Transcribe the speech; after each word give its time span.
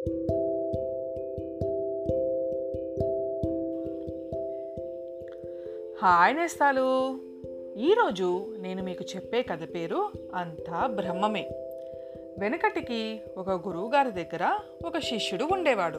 Hi 0.00 0.16
నేస్తాలు. 6.36 7.18
ఈరోజు 7.78 8.54
నేను 8.58 8.82
మీకు 8.82 9.04
చెప్పే 9.16 9.42
కథ 9.42 9.74
పేరు 9.74 10.08
అంతా 10.34 10.86
బ్రహ్మమే. 10.86 11.50
వెనకటికి 12.38 13.20
ఒక 13.38 13.50
గురువుగారి 13.50 14.10
దగ్గర 14.10 14.58
ఒక 14.86 14.98
శిష్యుడు 14.98 15.48
ఉండేవాడు. 15.52 15.98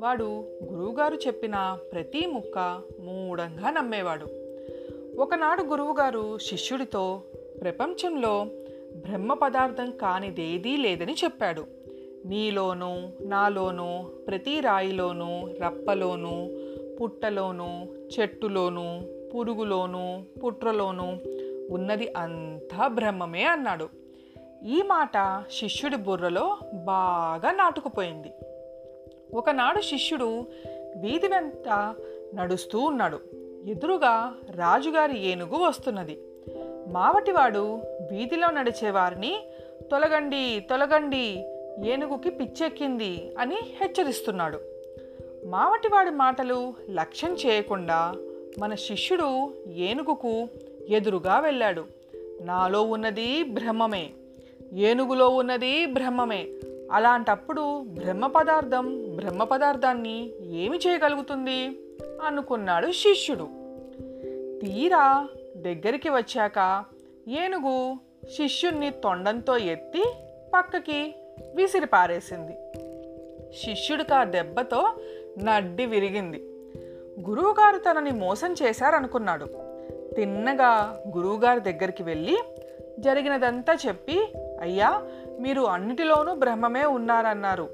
వాడు 0.00 0.44
గురువుగారు 0.64 1.14
చెప్పిన 1.14 1.78
ప్రతి 1.92 2.26
ముక్క 2.26 2.80
మూఢంగా 3.00 3.70
నమ్మేవాడు. 3.70 4.26
ఒకనాడు 5.18 5.62
గురువుగారు 5.62 6.38
శిష్యుడితో 6.38 7.22
ప్రపంచంలో 7.60 8.46
బ్రహ్మ 8.96 9.34
పదార్థం 9.34 9.90
కానిదేదీ 9.90 10.76
లేదని 10.76 11.16
చెప్పాడు. 11.24 11.83
నీలోనూ 12.24 13.08
నాలోనూ 13.20 14.02
ప్రతి 14.02 14.60
రాయిలోనూ 14.60 15.48
రప్పలోనూ 15.62 16.50
పుట్టలోనూ 16.96 17.86
చెట్టులోనూ 18.20 19.00
పురుగులోనూ 19.34 20.22
పుట్రలోనూ 20.44 21.16
ఉన్నది 21.70 22.12
అంతా 22.16 22.86
బ్రహ్మమే 22.86 23.44
అన్నాడు. 23.44 23.88
ఈ 24.64 24.82
మాట 24.82 25.44
శిష్యుడి 25.52 25.96
బుర్రలో 25.96 26.56
బాగా 26.74 27.50
నాటుకుపోయింది. 27.50 28.32
ఒకనాడు 29.34 29.80
శిష్యుడు 29.80 30.44
వీధి 30.96 31.28
వెంట 31.28 31.94
నడుస్తూ 32.34 32.80
ఉన్నాడు. 32.80 33.20
ఎదురుగా 33.66 34.34
రాజుగారి 34.50 35.18
ఏనుగు 35.18 35.56
వస్తున్నది. 35.56 36.20
మావటివాడు 36.88 37.80
వీధిలో 38.10 38.50
నడిచేవారిని 38.50 39.46
తొలగండి 39.90 40.66
తొలగండి 40.70 41.53
ఏనుగుకి 41.82 42.30
పిచ్చెక్కింది 42.30 43.34
అని 43.38 43.56
హెచ్చరిస్తున్నాడు. 43.80 44.60
మావటివాడి 45.46 46.10
మాటలు 46.10 46.74
లక్ష్యం 46.90 47.34
చేయకుండా 47.34 48.14
మన 48.58 48.74
శిష్యుడు 48.74 49.52
ఏనుగుకు 49.74 50.48
ఎదురుగా 50.88 51.38
వెళ్ళాడు. 51.38 51.84
నాలో 52.42 52.82
ఉన్నది 52.82 53.42
బ్రహ్మమే 53.42 54.10
ఏనుగులో 54.72 55.28
ఉన్నది 55.28 55.86
బ్రహ్మమే. 55.86 56.48
అలాంటప్పుడు 56.92 57.80
బ్రహ్మ 57.80 58.26
పదార్థం 58.26 59.16
బ్రహ్మ 59.16 59.44
పదార్థాన్ని 59.44 60.30
ఏమి 60.50 60.78
చేయగలుగుతుంది? 60.78 61.78
అనుకున్నాడు 62.22 62.92
శిష్యుడు. 62.92 63.48
తీరా 64.60 65.28
దగ్గరికి 65.56 66.08
వచ్చాక 66.08 66.84
ఏనుగు 67.28 67.94
శిష్యుణ్ణి 68.28 68.90
తొండంతో 68.90 69.56
ఎత్తి 69.56 70.04
పక్కకి 70.54 71.14
విసిరి 71.54 71.86
పారేసింది 71.86 72.52
శిష్యుడికి 73.64 74.14
ఆ 74.14 74.24
దెబ్బతో 74.24 74.88
నడ్డి 75.42 75.86
విరిగింది. 75.86 76.36
గురువుగారు 77.28 77.78
తనని 77.78 78.10
మోసం 78.10 78.54
చేశారనుకున్నాడు. 78.62 79.44
తిన్నగా 80.14 81.02
గురువుగారి 81.16 81.60
దగ్గరికి 81.60 82.02
వెళ్ళి 82.02 82.38
జరిగినదంతా 82.98 83.76
చెప్పి 83.86 84.32
అయ్యా 84.60 85.02
మీరు 85.40 85.62
అన్నిటిలోనూ 85.62 86.34
బ్రహ్మమే 86.34 86.84
ఉన్నారన్నారు. 86.84 87.68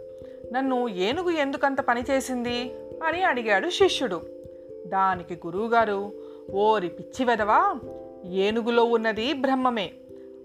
నన్ను 0.53 0.89
ఏనుగు 0.89 1.31
ఎందుకంత 1.31 1.81
పని 1.81 2.05
చేసింది? 2.11 2.75
అని 3.05 3.23
అడిగాడు 3.23 3.69
శిష్యుడు. 3.69 4.21
దానికి 4.87 5.35
గురువుగారు 5.35 6.13
ఓరి 6.53 6.89
పిచ్చి 6.89 7.25
వెదవా 7.25 7.75
ఏనుగులో 8.31 8.85
ఉన్నది 8.85 9.33
బ్రహ్మమే. 9.33 9.91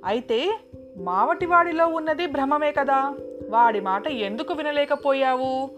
అయితే 0.06 0.60
మావటివాడిలో 0.98 1.88
ఉన్నది 1.88 2.28
భ్రమమే 2.28 2.72
కదా. 2.72 3.16
వాడి 3.50 3.80
మాట 3.80 4.08
ఎందుకు 4.08 4.54
వినలేకపోయావు? 4.54 5.72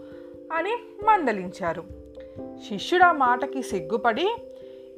అని 0.52 0.76
మందలించారు. 1.04 1.84
శిష్యుడు 2.68 3.04
ఆ 3.04 3.12
మాటకి 3.12 3.62
సిగ్గుపడి 3.62 4.36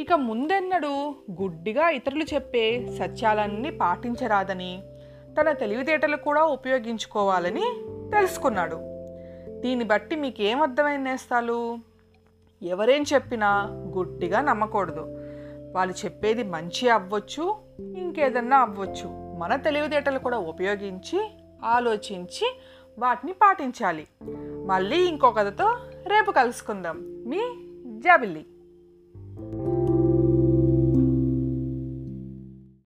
ఇక 0.01 0.13
ముందెన్నడూ 0.13 1.15
గుడ్డిగా 1.43 1.89
ఇతరులు 1.89 2.25
చెప్పే 2.35 2.87
సత్యాలన్నీ 2.99 3.71
పాటించరాదని 3.71 4.83
తన 5.41 5.53
తెలివితేటలు 5.53 6.17
కూడా 6.17 6.45
ఉపయోగించుకోవాలని 6.45 7.65
తెలుసుకున్నాడు. 8.15 8.77
దీన్ని 9.61 9.85
బట్టి 9.85 10.17
మీకేం 10.17 10.63
అర్థమైంది 10.63 11.11
నేస్తాలు? 11.11 11.79
ఎవరేం 12.63 13.05
చెప్పినా 13.15 13.69
గుడ్డిగా 13.71 14.41
నమ్మకూడదు. 14.41 15.20
వాళ్ళు 15.73 15.95
చెప్పేది 16.05 16.43
మంచి 16.43 16.89
అవ్వచ్చు 16.89 17.61
ఇంకేదన్నా 17.81 18.59
అవ్వచ్చు. 18.59 19.37
మన 19.39 19.57
తెలివితేటలు 19.57 20.19
కూడా 20.19 20.39
ఉపయోగించి 20.39 21.31
ఆలోచించి 21.65 22.61
వాటిని 22.99 23.33
పాటించాలి. 23.33 24.07
మళ్ళీ 24.67 25.09
ఇంకో 25.09 25.31
కథతో 25.31 25.77
రేపు 26.07 26.31
కలుసుకుందాం. 26.31 26.97
మీ 27.27 27.39
జాబిల్లి. 28.01 28.47